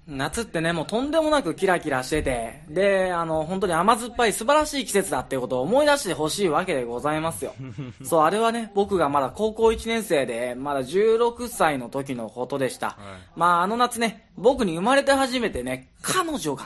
[0.08, 7.54] 夏ってね、もうとんでもなくキラキラしてて、で、あの、本当に甘酸っぱい素晴らしい季節だっていうことを思い出してほしいわけでございますよ。
[8.02, 12.86] そう、あれはね、僕がまだ高校1年生で、まだ16歳の時のことでした。
[12.86, 12.96] はい、
[13.36, 16.64] まあ、あの夏ね、僕に生まれて初めてね、彼女が、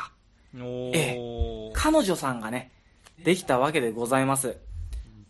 [0.54, 2.70] ええ、彼女さんがね、
[3.24, 4.56] できたわけでございます。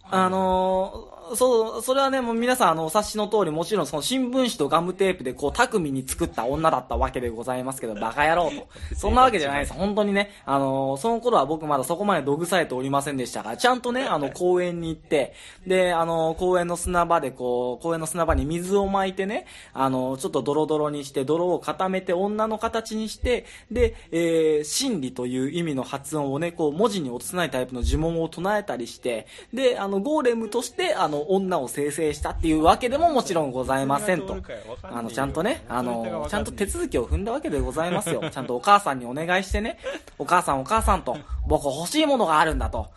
[0.04, 8.66] あのそう、それはね、もう皆さん、あの、お察しの通り、もちろんその新聞紙とガムテープでこう、巧みに作った女だったわけでございますけど、 バカ野郎と。
[8.96, 9.72] そんなわけじゃないです。
[9.78, 15.34] 本当にね、あの、その頃は僕まだそこまで毒されておりませんでしたから、ちゃんとね、あの、公園に行って、
[15.66, 34.36] で、あの、公園の砂場でこう、公園の砂場に水を巻いてね、あの、ちょっとドロドロにして、泥を固めて女の形にして、で、えー、真理という意味の発音をね、こう、文字に落とせないタイプの呪文を唱えたりして、で、あの、ゴーレムとして、あの、女を生成したっていうわけでももちろんございませんと。
[34.82, 38.22] あの、ちゃんとね、あの、ちゃんと手続きを踏んだわけでございますよ。
[38.30, 39.78] ちゃんとお母さんにお願いしてね、
[40.18, 42.90] お母さんお母さんと、僕欲しいものがあるんだと。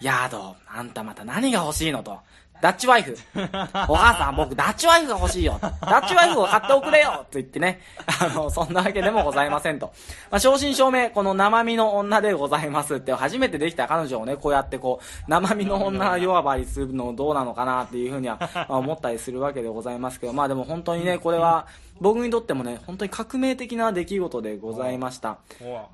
[0.00, 2.18] ヤード、あんたまた何が欲しいのと。
[2.60, 3.16] ダッチワイフ。
[3.88, 5.58] お母さん、僕、ダッチワイフが欲しいよ。
[5.60, 7.80] ダッチワイフを買っておくれよと言ってね。
[8.20, 9.92] あの、そんなわけでもございませんと。
[10.30, 21.66] まあ、正真正銘、この生身の女でございますって、初めてできた彼女をね、こうやってこう、生身の女弱張りするのどうなのかなっていうふうには、まあ、思ったりするわけでございますけど、まあでも本当にね、これは、
[22.00, 25.38] 僕にとってもね、本当に革命的な出来事でございました。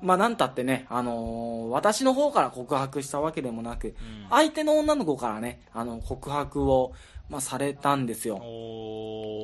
[0.01, 3.93] まあ、なんたってね、あのー、私の方から告白したわけでもなく、うん、
[4.29, 6.93] 相手の女の子からね、あの、告白を、
[7.29, 8.37] まあ、されたんですよ。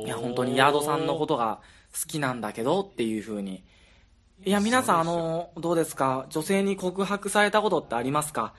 [0.06, 1.60] いや、本当にヤードさんのことが
[1.93, 3.62] 好きなんだけどっていう風に。
[4.45, 6.26] いや、皆さん、あのー、どうですか？
[6.30, 8.54] 女性に告白されたことってありますか？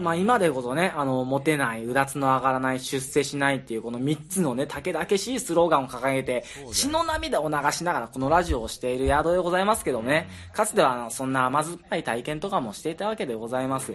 [0.00, 13.94] まあ今でこそね、あの、モテない、うだつの上がらない、出世しないっていうこの3つのね、竹けしいスローガンを掲げて、血の涙を流しながらこのラジオをしている宿でございますけどね、かつてはそんな甘酸っぱい体験とかもしていたわけでございます。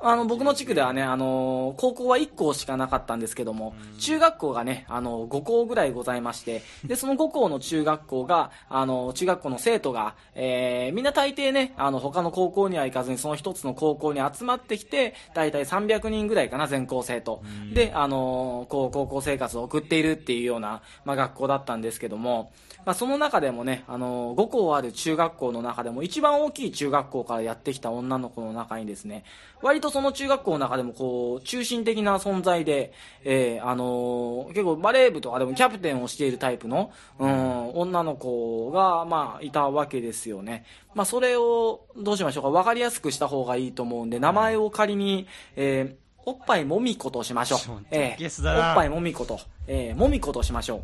[0.00, 17.42] あの、僕の地区ではね、あの高校は1校しかなかったんですけども、中学校がね、あの5校ぐらいございまして、で、その5校の中学校が、あの中学校の生徒が、えー、みんな大抵ね、あの、他の高校には行かずに、その一つの高校に集まってきて、大体300人ぐらいかな、全校生徒。
[17.74, 22.52] で、あのこう、高校生活を送っているっていうような、まあ、学校だったんですけども、
[22.88, 29.24] まあ、その中でもね、あの5校ある中学校の中でも、一番大きい中学校からやってきた女の子の中にですね、
[29.60, 32.92] 割とその中学校の中でもこう、中心的な存在で、
[33.24, 40.64] えー、あのー、結構バレー部とかでもキャプテンをしているタイプの、うん、女の子が、まあ、いたわけですよね。
[40.94, 47.86] まあ、それを、どうしましょうか、わかりやすくした方がいいと思うんで、名前を仮に、えー、おっぱいもみことしましょう。
[47.90, 49.40] ええー、おっぱいもみこと。
[49.66, 50.82] えー、もみことしましょう。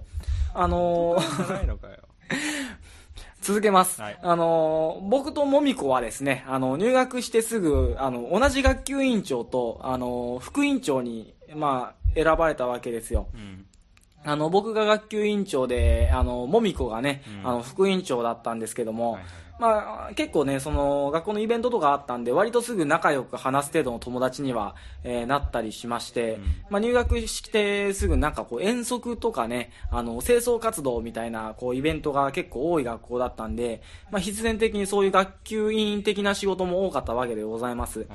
[0.55, 2.13] あのー、
[3.44, 4.00] 続けます。
[4.00, 13.28] はい、あの、僕ともみこはですね、あの、入学してすぐ、あの、同じ学級委員長と、あの、副委員長に、まあ、選ばれたわけですよ。
[13.35, 13.66] うん
[14.26, 26.38] あの、僕が学級委員長で、あの、もみこがね、うん、あの、副委員長だったんですけども、はいはい、まあ、結構ね、その、学校のイベントとかあったんで、割とすぐ仲良く話す程度の友達には、えーなったりしまして、
[26.71, 38.07] まあ、入学してすぐなんかこう、遠足とかね、あの、清掃活動みたいな、こう、イベントが結構多い学校だったんで、まあ、必然的にそういう学級委員的な仕事も多かったわけでございます。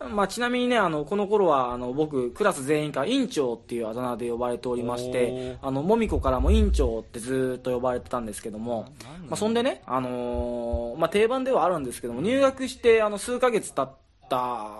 [0.00, 8.86] まあ、ちなみにね、あの、この頃は、あの、僕、クラス全員から委員長っていうあだ名で呼ばれておりまして、あの、もみこからも委員長ってずーっと呼ばれてたんですけども、
[9.28, 13.96] まあ、そんでね、あのーまあ、定番ではあるんですけども、入学して、あの、数ヶ月経っ
[14.30, 14.38] た、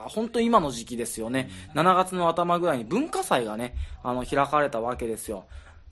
[0.08, 5.46] 本当今の時期ですよね、7月の頭ぐらいに文化祭がね、あの、開かれたわけですよ。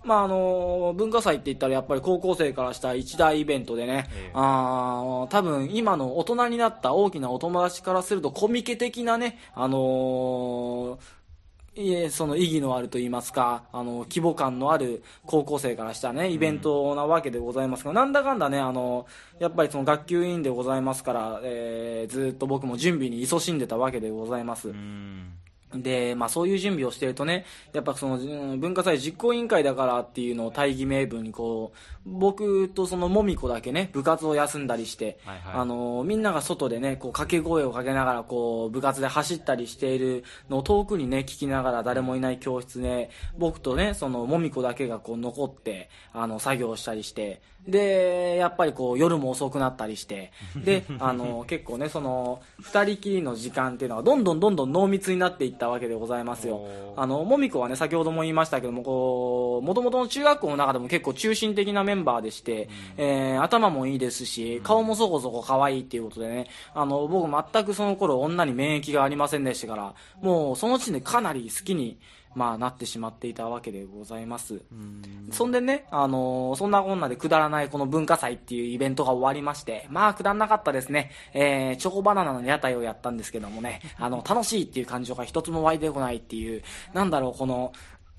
[0.06, 10.98] まああの文化祭って言ったらやっぱり高校生からしたら一大イベントでね、ええあー多分今の大人になった大きなお友達からするとコミケ的なね、あのー
[11.78, 19.06] いえ、その意義のあると言いますか、あの、規模感のある高校生からしたらね、イベントなわけでございますが、なんだかんだね、あの、
[19.38, 24.70] やっぱりその学級委員でございますから、えーずっと僕も準備に勤しんでたわけでございます。
[24.70, 25.32] うん。
[25.74, 35.54] で、まあそういう準備をしてるとね、やっぱその文化祭実行委員会だからっていうのを大義名分にこう、僕とそのもみこだけね、部活を休んだりして、はいはい。
[35.60, 56.64] あの、みんなが外でね、こう掛け声をかけながらこう、部活で走ったりしているのを遠くにね、聞きながら誰もいない教室で、僕とね、そのもみこだけがこう残って、あの、作業したりして、で、やっぱりこう、夜も遅くなったりして、で、あの、 結構ね、その、二人きりの時間っていうのがどんどんどんどん濃密になっていったわけでございますよ。
[56.96, 71.98] あの、もみこはね、先ほども言いましたけども、こう、もともとの中学校の中でも結構中心的なメンバーでして、えー頭もいいですし、顔もそこそこ可愛いっていうことでね、あの、僕全くその頃女に免疫がありませんでしたから、もうその時点でかなり好きに、
[72.36, 74.60] まあ、なってしまっていたわけでございます。
[75.32, 81.10] そんでね、あのーそんなこんなでくだらないこの文化祭っていうイベントが終わりまして、まあくだらなかったですね。
[81.32, 87.72] えー、チョコバナナの屋台をやったんですけどもね、あの、楽しいっていう感情が一つも湧いてこないっていう、なんだろう、この、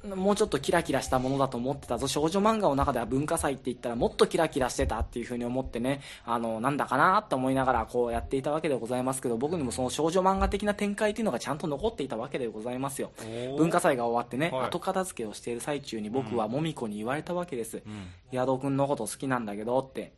[0.03, 2.07] もうちょっとキラキラしたものだと思ってたぞ。
[2.07, 13.11] 少女漫画の中では文化祭って言ったらもっとキラキラしてたっていう風に思ってね、あの、なんだかなって思いながらこうやっていたわけでございますけど、僕にもその少女漫画的な展開っていうのがちゃんと残っていたわけでございますよ。
[13.57, 17.77] 文化祭が終わってね、はい後片付けをしている最中に僕はもみこに言われたわけです。
[17.77, 18.07] うん。
[18.31, 20.13] ヤド君のこと好きなんだけどって。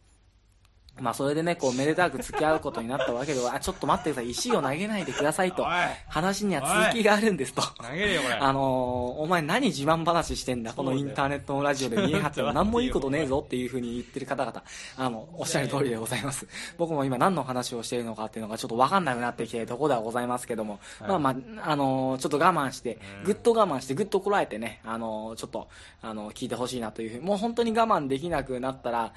[1.01, 5.65] まあそれでね、こう、めでたく付き合うことになったわけでは、あ、ちょっと待ってください、石を投げないでくださいと。
[6.07, 7.62] 話には続きがあるんですと。
[7.62, 8.35] 投げるよ、これ。
[8.35, 14.63] あのーお前何自慢話してんだ、このインターネットのラジオで見え張っても 何もいいことねえぞっていう風に言ってる方々、
[14.97, 16.47] あの、おっしゃる通りでございます。
[16.77, 21.35] 僕も今何の話をしているのかっていうのがちょっとわかんなくなってきているところではございますけども、まあまあ、
[21.71, 25.67] あのーちょっと我慢して、ぐっと我慢して、ぐっとこらえてね、あのーちょっと、
[26.01, 29.13] あの聞いてほしいなというふうに、もう本当に我慢できなくなったら、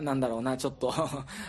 [0.00, 0.92] なんだろうな、ちょっと、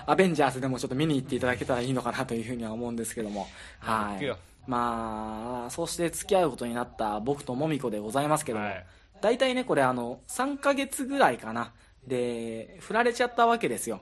[0.06, 3.48] アベンジャーズでもちょっと見に行っていただけたらいいのかなというふうには思うんですけども、
[3.80, 4.36] はい。
[4.68, 8.86] まあ、そうして付き合うことになった僕ともみこでございますけども、はい
[9.22, 11.72] 大体ね、これあの、3ヶ月ぐらいかな。
[12.08, 14.02] で、振られちゃったわけですよ。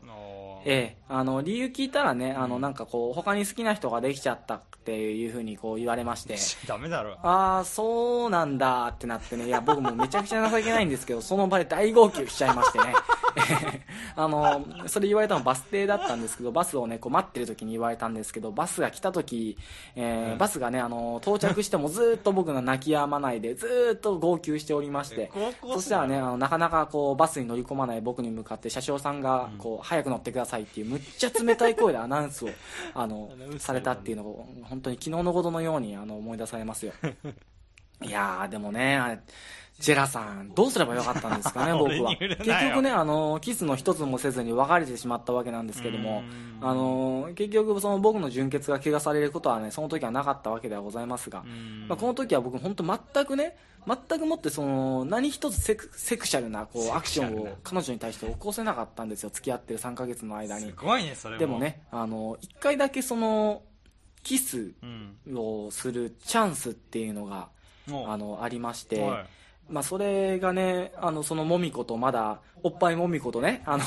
[0.66, 7.18] ええ、あの、理由聞いたらね、あの、なんかこう、他に好きな人ができちゃったっていうふうにこう言われまして、ダメだろ。
[7.22, 12.94] ああ、そうなんだってなってね、いや、僕もめちゃくちゃ情けないんですけど、その場で大号泣しちゃいましてね。
[14.16, 19.58] あの、それ言われたのバス停だったんですけど、バスをね、こう待ってる時に言われたんですけど、バスが来た時、
[19.96, 32.50] えーバスがね、あの、到着してもずーっと僕が泣き止まないで、ずーっと号泣しておりましてそしたらね、あの、なかなかこう、バスに乗り込まない僕に向かって車掌さんが、こう、早く乗ってくださいっていう、むっちゃ冷たい声でアナウンスを、
[32.94, 36.94] あのされたっていうのを、本当に昨日のことのように、あの、思い出されますよ。
[38.02, 39.22] いやー、でもね、
[39.80, 42.14] ジェラさん、どうすればよかったんですかね、 僕は。
[42.18, 46.22] 結局ね、あの、キスの一つもせずに別れてしまったわけなんですけども
[46.62, 53.56] う、んあの、結局その僕の純潔が怪我されることはね、その時はなかったわけではございますが、んまあ、この時は僕本当全くね、
[53.88, 60.74] 全くもってその、何一つセクセクシャルなこうアクションを彼女に対して起こせなかったんですよ、付き合ってる3ヶ月の間にす。
[60.76, 61.40] ごいね、それも。
[61.40, 61.60] でも。
[61.60, 63.62] ね、あの、一回だけその、
[64.24, 65.38] キスうん。
[65.38, 67.48] をするチャンスっていうのが、
[67.88, 69.26] あの、ありまして、はい
[69.70, 73.84] まあ、それがね、あの、そのもみことまだ、おっぱいもみことね、あの、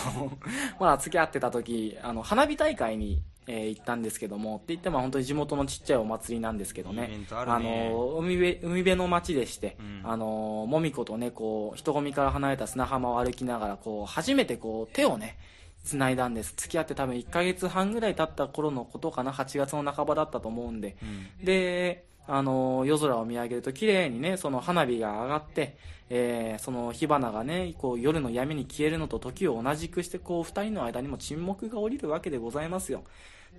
[0.81, 7.11] まだ付き合ってた時、あの、花火大会に、えー行ったんですけども、って言っても本当に地元のちっちゃいお祭りなんですけどね。
[7.17, 7.91] ントあ、るね。
[7.91, 10.01] の、海辺、海辺の街でして、うん。
[10.05, 15.39] あの、もみことね、こう、人混みから離れた砂浜を歩きながら、こう、初めてこう、手をね、
[15.85, 16.55] 繋いだんです。
[16.57, 21.45] 付き合って多分1ヶ月半ぐらい経った頃のことかな、8月の半ばだったと思うんで、うん。
[21.45, 25.77] で、あの夜空を見上げると綺麗にね、その花火が上がって、
[26.11, 33.03] えー、その火花がね、こう夜の闇に消えるのと時を同じくして、こう二人の間にも沈黙が降りるわけでございますよ。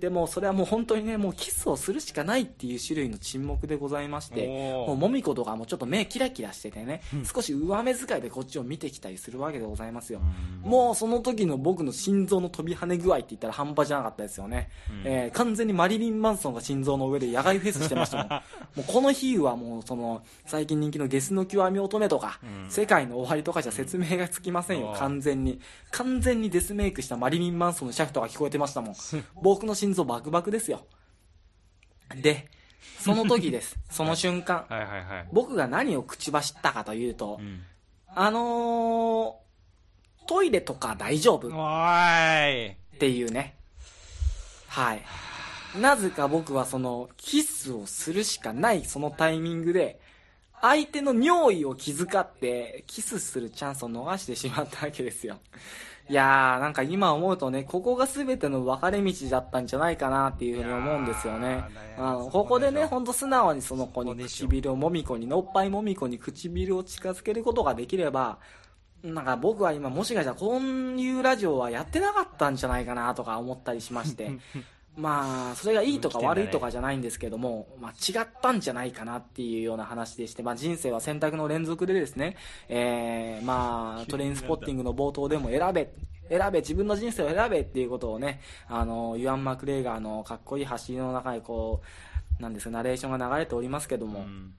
[0.00, 10.20] でもそれはもう本当にねもうキスをするしかないっていう種類の沈黙でございましてもうもみことかもちょっと目キラキラしててね、うん、少し上目遣いでこっちを見てきたりするわけでございますよ、
[10.64, 18.28] うん、もうその時の僕の心臓の飛び跳ね具合って言ったら半端じゃなかったですよね、うん、えー、完全にマリリン・マンソンが心臓の上で野外フェスしてましたもん。
[18.28, 18.42] も
[18.78, 24.94] うこの日はもうその最近人気のゲスの極み乙女とか、世界の終わりとかじゃ説明がつきませんよ。
[24.96, 28.94] 完全に完全にデスメイクしたマリリン・マンソンのシャフトが聞こえてましたもん。
[29.42, 30.86] 僕の心臓バクバクですよ。
[32.16, 32.48] で、
[33.00, 33.76] その時です。
[33.90, 34.64] その瞬間。
[34.70, 37.62] はいはいはい、僕が何を口走ったかというと、うん、
[38.06, 41.48] あのー、トイレとか大丈夫？
[41.48, 43.56] っていうね。
[44.68, 45.02] はい。
[45.78, 50.00] なぜか僕はその、キスをするしかないそのタイミングで、
[50.62, 55.40] 相手の尿意を気遣って、キスするチャンスを逃してしまったわけですよ。
[56.08, 61.64] いやー、なんか今思うとね、ここが全ての分かれ道だったんじゃないかなっていうふうに思うんですよね。
[61.96, 68.38] あのここでね、ほんと素直にその子に唇をもみこに、のっぱいもみこに唇を近づけることができれば、
[69.02, 74.30] なんか僕は今もしかしたらこういうラジオはやってなかったんじゃないかなとか思ったりしまして、
[74.96, 82.36] まあ、それがいいとか悪いとかじゃないんですけども、まあ、違ったんじゃないかなっていうような話でして、まあ、人生は選択の連続でですね、
[82.68, 85.90] えー、まあ、トレインスポッティングの冒頭でも選べ、
[86.28, 91.82] 選べ、自分の人生を選べっていうことをね、あの、ユアン・マクレーガーのかっこいい走りの中にこ
[92.38, 94.54] う、なんですか、ナレーションが流れておりますけども、うん。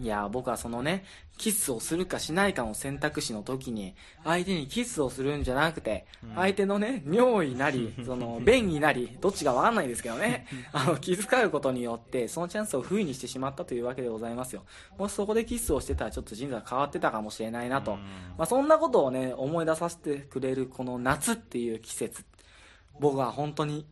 [0.00, 1.04] いや、僕はそのね、
[1.38, 14.64] キスをするかしないかの選択肢の時に、相手にキスをするんじゃなくて、相手のね、尿意なり、 その、便意なり、どっちかわかんないですけどね、 あの、気遣うことによって、そのチャンスを不意にしてしまったというわけでございますよ。
[14.96, 17.96] もしそこでキスをしてたら、ちょっと人生が変わってたかもしれないなと。
[18.36, 22.24] まあ、そんなことをね、思い出させてくれる、この夏っていう季節。
[23.00, 23.86] 僕は本当に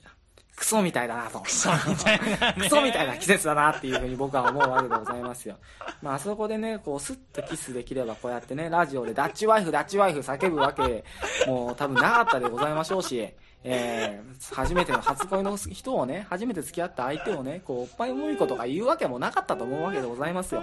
[0.56, 1.40] クソみたいだなと。
[1.40, 5.56] クソみたいな、ね、クソみたいな季節だなっていうふうに僕は思うわけでございますよ。
[6.00, 11.04] まあ、あそこでね、こう、スッとキスできれば、こうやってね、ラジオでダッチワイフ、ダッチワイフ叫ぶわけ、
[11.46, 13.28] もう多分なかったでございましょうし、
[13.68, 20.62] えー、初めての初恋の人をね、初めて付き合った相手をね、こう、おっぱいもみことか言うわけもなかったと思うわけでございますよ。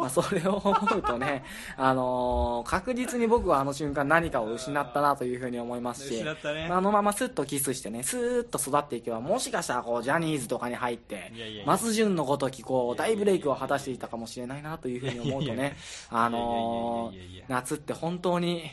[0.00, 1.44] まあ、それを思うとね、
[1.76, 11.32] あのー、確実に僕はあの瞬間何かを失ったなというふうに思いますし、ね、あのままスッとキスしてね、スーッと育っていけば、もしかしたらこう、ジャニーズとかに入って、
[11.66, 15.76] 松潤のごとき、こう、大ブレイクを果たしていたかもしれないなというふうに思うとね、
[16.10, 18.70] あのー、夏って本当に、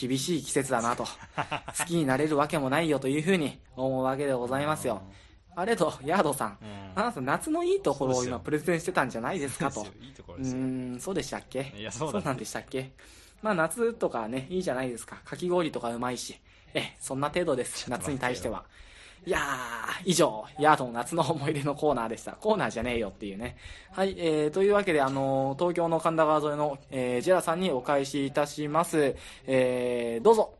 [0.00, 1.04] 厳しい季節だなと、
[1.78, 5.02] 好きになれるわけもないよというふうに思うわけでございますよ。
[5.56, 6.58] あれと、ヤードさん、
[6.94, 9.86] あなた夏のいいところを今プレゼンしてたんじゃないですかと。
[10.36, 11.72] うん、そうでしたっけ？
[11.76, 12.92] いやそうそうなんでしたっけ？
[13.42, 15.16] まあ夏とかね、いいじゃないですか。
[15.24, 16.38] かき氷とかうまいし。
[16.74, 17.90] え、そんな程度です。
[17.90, 18.64] 夏に対しては。
[19.26, 22.32] いやー、以上、ヤードの夏の思い出のコーナーでした。
[22.32, 23.56] コーナーじゃねえよっていうね。
[23.92, 29.16] はい、えー、というわけで、あのー、東京の神田川沿いの、えー、ジェラさんにお返しいたします。
[29.46, 30.54] えー、どうぞ。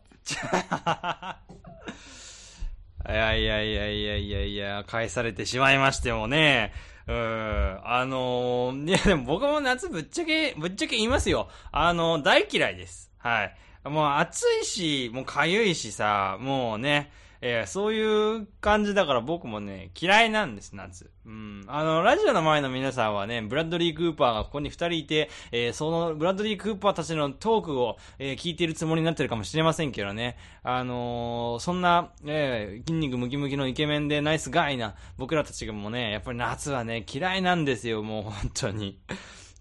[3.08, 6.72] いやいやいやいやいやいや、返されてしまいましてもね。
[7.06, 11.48] うん、あのー、いやでも僕も夏ぶっちゃけ、ぶっちゃけ言いますよ。
[11.72, 13.10] あのー、大嫌いです。
[13.16, 13.56] はい。
[13.84, 17.10] もう暑いし、もう痒いしさ、もうね、
[17.40, 21.10] えー、そういう感じだから僕もね、嫌いなんです、夏。
[21.24, 21.64] うん。
[21.68, 30.36] あの、ラジオの前の皆さんはね、ブラッドリー・クーパーがここに二人いて、えー、そのブラッドリー・クーパーたちのトークを、えー、聞いているつもりになってるかもしれませんけどね。
[30.62, 38.98] あの、そんな、え筋肉ムキムキのイケメンでナイスガイな僕らたちがもね、やっぱり夏はね、嫌いなんですよ、もう本当に。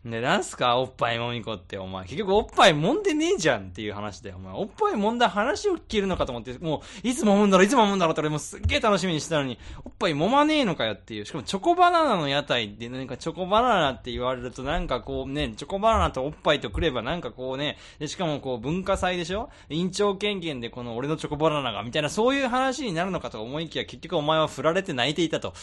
[0.07, 2.03] ね、なんすかおっぱいもみこって、お前。
[2.05, 4.53] 結局おっぱい揉んでねえじゃんっていう話で、お前。
[4.53, 11.25] おっぱい揉んだ話を聞けるのかと思って、もう、いつ揉むんだろ、いつ揉むんだろって俺もすっげえ楽しみにしてたのに、おっぱい揉まねえのかよっていう。
[11.25, 19.49] しかもチョコバナナの屋台で、何かチョコバナナって言われると、なんかこうね、チョコバナナとおっぱいとくればなんかこうね、で、しかもこう文化祭でしょ？
[19.69, 25.53] 院長権限でこの俺のチョコバナナが、みたいなそういう話になるのかと思いきや、結局お前は振られて泣いていたと。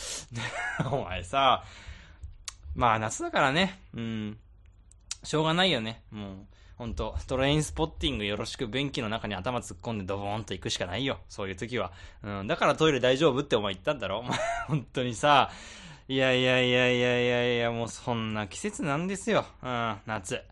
[0.90, 1.64] お前さ、
[2.74, 4.38] まあ夏だからね、うん。
[5.22, 6.02] しょうがないよね。
[6.10, 6.36] もう、
[6.76, 11.18] ほんと、トレインスポッティングよろしく便器の中に頭突っ込んでドボーンと行くしかないよ。
[11.28, 11.92] そういう時は。
[12.22, 15.50] うん、だからトイレ大丈夫ってお前言ったんだろお前、 本当にさ、
[16.08, 19.46] いやいやいやいやいやいや、もうそんな季節なんですよ。
[19.62, 20.42] うん、夏。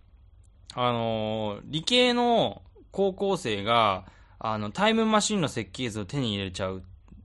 [0.74, 4.06] あのー理系の高校生が、
[4.38, 6.82] あの、タイムマシンの設計図を手に入れちゃう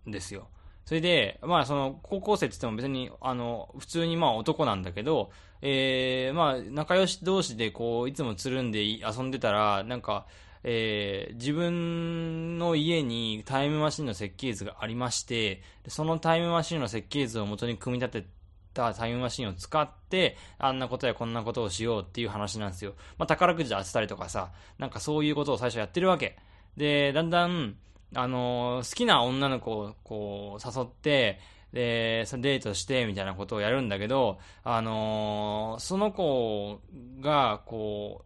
[0.08, 0.48] んですよ。
[0.86, 10.26] それで、まあ、その、高校生って言っても別に、あの、普通にまあ男なんだけど、えー、まあ、仲良し同士でこう、いつもつるんで遊んでたら、なんか、
[10.64, 18.28] えー、自分の家にタイムマシンの設計図がありまして、そのタイムマシンの設計図を元に組み立て
[18.74, 22.94] たタイムマシンを使って、あんなことやこんなことをしようっていう話なんですよ。
[23.18, 26.38] まあ、宝くじで当てたりとかさ、なんかそういうことを最初やってるわけ。
[26.78, 27.76] で、だんだん、
[28.16, 31.40] あの好きな女の子をこう誘って、
[31.74, 36.80] で、そのデートしてみたいなことをやるんだけど、あのその子
[37.20, 38.26] が、こ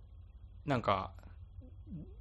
[0.66, 1.12] う、なんか、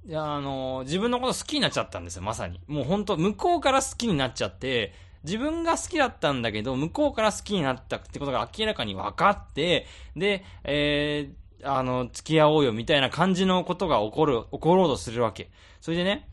[0.09, 2.61] あの自分のこと好きになっちゃったんですよ、まさに。
[2.67, 15.49] もう本当向こうから好きになっちゃって、自分が好きだったんだけど、向こうから好きになったってことが明らかに分かって、で、えー、あの、付き合おうよみたいな感じのことが起こる、起ころうとするわけ。
[15.81, 16.27] それでね、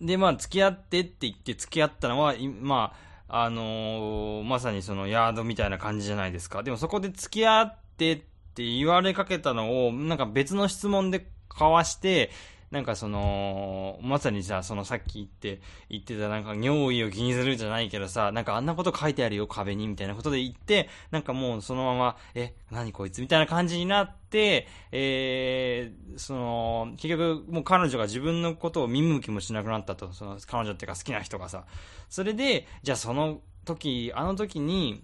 [0.00, 2.94] で、まあ、付き合ってって言って付き合ったのは、ま
[3.28, 6.62] あ、あのーまさにそのヤードみたいな感じじゃないですか。
[6.62, 12.30] でもそこで付き合ってって言われかけたのを、なんか別の質問で交わして、
[12.70, 31.64] なんかその、まさにさ、そのさっき言って、言ってたなんか尿意を気にするじゃないけどさ、なんかあんなこと書いてあるよ壁にみたいなことで言って、なんかもうそのまま、え、何こいつみたいな感じになって、えー、その、結局もう彼女が自分のことを見向きもしなくなったと、その彼女っていうか好きな人がさ、
[32.08, 35.02] それで、じゃあその時、あの時に、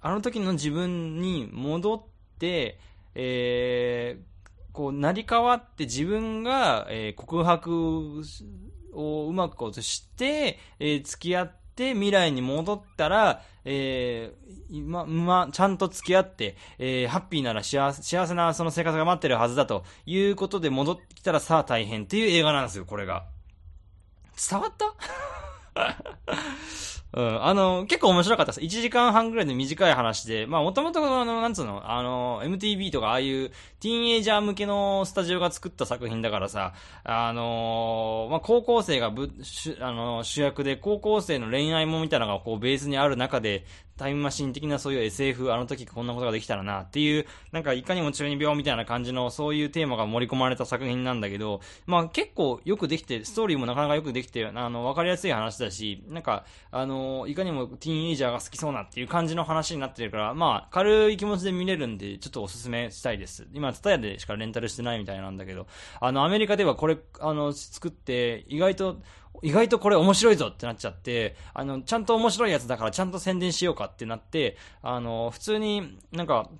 [0.00, 2.02] あの時の自分に戻っ
[2.40, 2.80] て、
[3.14, 4.35] えー、
[4.76, 8.22] こう、成り代わって自分が、えー告白
[8.92, 23.24] をうまくこうして、えー付き合って未来に戻ったら、えー今、ま、ちゃんと付き合って、えーハッピーなら幸せ、幸せなその生活が待ってるはずだということで戻ってきたらさあ大変っていう映画なんですよ、これが。
[24.50, 24.94] 伝わった？
[27.12, 28.60] うん、あの、結構面白かったです。
[28.60, 33.50] 1時間半ぐらいの短い話で、まあもともとあの、なんつうの、あの、MTV とかああいう
[33.80, 39.30] ティーンエイジャー向けのスタジオが作った作品だからさ、あのまあ高校生がぶ、
[39.80, 43.64] あの、主役で高校生の恋愛もみたいなのがこうベースにある中で、
[43.96, 63.46] タイムマシン的なそういう SF、あの時こんなことができたらなっていう、なんかいかにも中二病みたいな感じのそういうテーマが盛り込まれた作品なんだけど、まあ結構よくできて、ストーリーもなかなかよくできて、あの、わかりやすい話だし、なんか、あの、いかにもティーンエイジャーが好きそうなっていう感じの話になってるから、まあ軽い気持ちで見れるんで、ちょっとおすすめしたいです。
[63.52, 65.66] 今、ツタヤでしかレンタルしてないみたいなんだけど、
[66.00, 68.96] あの、アメリカではこれ、あの、作って、意外と、
[69.42, 76.50] 意外とこれ面白いぞってなっちゃって、あの、ちゃんと面白いやつだからちゃんと宣伝しようかってなって、あの、普通になんか、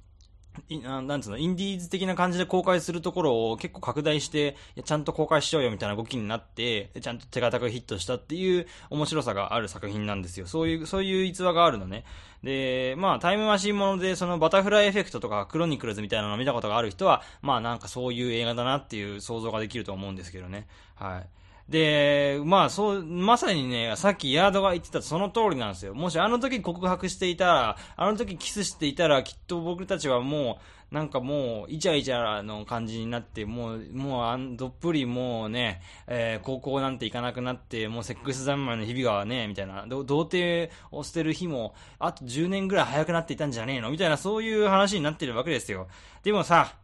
[0.70, 10.46] なんつうの、インディーズ的な感じで公開するところを結構拡大して、ちゃんと公開しようよみたいな動きになって、ちゃんと手堅くヒットしたっていう面白さがある作品なんですよ。
[10.46, 12.04] そういう、そういう逸話があるのね。
[12.42, 20.66] で、まあ、タイムマシンもので、そのバタフライエフェクトとかクロニクルズみたいなのを見たことがある人は、まあなんかそういう映画だなっていう想像ができると思うんですけどね。
[20.94, 21.45] はい。
[21.68, 25.94] で、まあそう、まさにね、さっきヤードが言ってたその通りなんですよ。
[25.94, 43.90] もしあの時告白していたら、あの時キスしていたら、きっと僕たちはもうなんかもう、イチャイチャの感じになって、もう、もう、どっぷりもうね、えー高校なんて行かなくなって、もうセックス三昧の日々がね、みたいな、童貞を捨てる日も、あと10年ぐらい早くなっていたんじゃねえの？
[43.90, 45.88] みたいな、そういう話になってるわけですよ。
[46.22, 46.76] でもさ、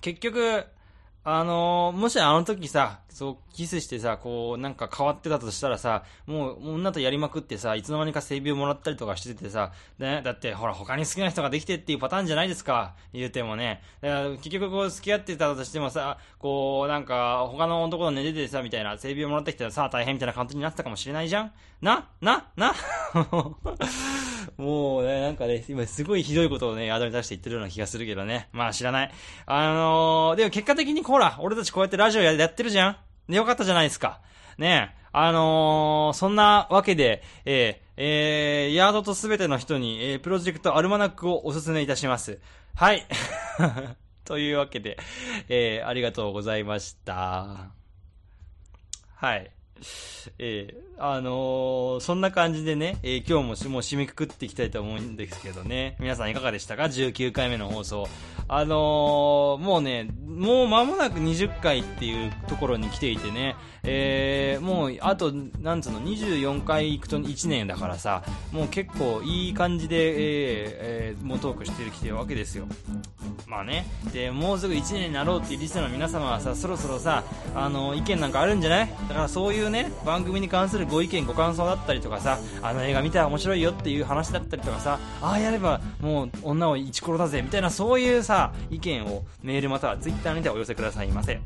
[0.00, 0.64] 結局、
[1.28, 13.82] あのーもしあの時さ、そう、キスしてさ、こう、なんか変わってたとしたらさ、もう、女とやりまくってさ、いつの間にか性病もらったりとかしててさ、ね、だって、ほら、他に好きな人ができてっていうパターンじゃないですか、言うてもね。
[14.02, 21.52] だから結局こう、付き合ってたとしてもさ、こう、なんか、他の男と寝ててさ、みたいな、性病もらってきたらさ、大変みたいな感じになってたかもしれないじゃん？
[21.80, 22.06] な？
[22.20, 22.46] な？
[22.54, 22.72] な？
[24.56, 28.48] もうね、なんかね、今すごいひどいことをね、アドに出して言ってるような気がするけどね。
[28.52, 29.10] まあ知らない。
[29.44, 32.96] あのー、でも結果的にほら、俺たちこうやってラジオやってるじゃん
[33.26, 34.20] で、よかったじゃないですか。
[34.58, 35.06] ねえ。
[35.12, 42.38] あのー、そんなわけで、えー、えー、ヤードとすべての人に、えー、プロジェクトアルマナックをおすすめいたします。
[42.74, 43.06] はい。
[44.26, 44.98] というわけで、
[45.48, 47.70] えー、ありがとうございました。
[49.14, 49.50] はい。
[50.38, 55.96] えー、あのーそんな感じでね、えー今日もしもう締めくくっていきたいと思うんですけどね。
[56.00, 58.08] 皆さんいかがでしたか ?19 回目の放送。
[58.48, 63.56] あのーもうね、もう間もなく20回っていうところに来ていてね、
[63.88, 68.22] えーもうあと、なんつうの、24回行くと1年だからさ、
[68.52, 70.16] もう結構いい感じで、えー
[70.80, 72.66] えーもうトークしてきてるわけですよ。
[73.46, 73.86] まあね。
[74.12, 77.22] で、もうすぐ1年になろうっていうリスナーの皆様はさ、そろそろさ、
[77.54, 78.88] あの、意見なんかあるんじゃない？
[79.08, 91.40] だからそういうね、番組に関するご意見、ご感想だったりとかさ、あの映画見たら面白いよっていう話だったりとかさ、ああやればもう女をイチコロだぜ、みたいなそういうさ、意見をメールまたはツイッターにてお寄せくださいませ。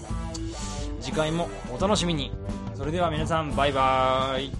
[1.01, 2.30] 次回もお楽しみに。
[2.81, 4.60] それでは皆さん、バイバーイ。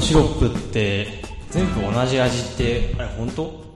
[0.00, 1.06] のシロップって
[1.50, 3.69] 全部同じ味ってあれ本当？